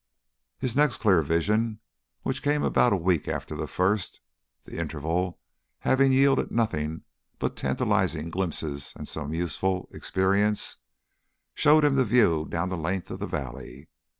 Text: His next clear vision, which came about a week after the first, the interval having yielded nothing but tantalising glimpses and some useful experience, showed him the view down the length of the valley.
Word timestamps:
His 0.57 0.75
next 0.75 0.97
clear 0.97 1.21
vision, 1.21 1.79
which 2.23 2.41
came 2.41 2.63
about 2.63 2.91
a 2.91 2.95
week 2.97 3.27
after 3.27 3.53
the 3.53 3.67
first, 3.67 4.19
the 4.63 4.79
interval 4.79 5.39
having 5.81 6.11
yielded 6.11 6.49
nothing 6.49 7.03
but 7.37 7.55
tantalising 7.55 8.31
glimpses 8.31 8.93
and 8.95 9.07
some 9.07 9.31
useful 9.31 9.87
experience, 9.91 10.77
showed 11.53 11.83
him 11.83 11.93
the 11.93 12.03
view 12.03 12.47
down 12.49 12.69
the 12.69 12.77
length 12.77 13.11
of 13.11 13.19
the 13.19 13.27
valley. 13.27 13.89